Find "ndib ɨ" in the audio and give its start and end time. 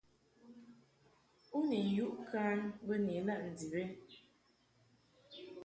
3.49-3.83